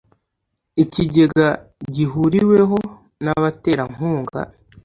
ikigega 0.83 1.47
gihuriweho 1.95 2.77
n 3.23 3.25
abaterankunga 3.35 4.41